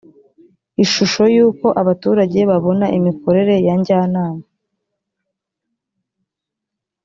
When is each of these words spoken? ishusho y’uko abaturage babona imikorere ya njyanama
ishusho 0.83 1.23
y’uko 1.35 1.67
abaturage 1.81 2.39
babona 2.49 2.85
imikorere 2.97 3.55
ya 3.65 3.75
njyanama 3.79 4.45